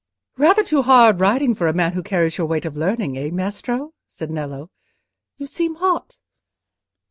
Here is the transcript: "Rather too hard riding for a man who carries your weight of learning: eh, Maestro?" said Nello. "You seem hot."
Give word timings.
"Rather 0.35 0.63
too 0.63 0.81
hard 0.81 1.19
riding 1.19 1.53
for 1.53 1.67
a 1.67 1.73
man 1.73 1.93
who 1.93 2.01
carries 2.01 2.35
your 2.39 2.47
weight 2.47 2.65
of 2.65 2.75
learning: 2.75 3.19
eh, 3.19 3.29
Maestro?" 3.29 3.93
said 4.07 4.31
Nello. 4.31 4.71
"You 5.37 5.45
seem 5.45 5.75
hot." 5.75 6.17